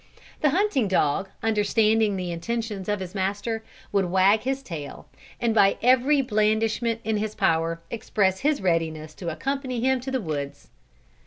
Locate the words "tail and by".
4.63-5.77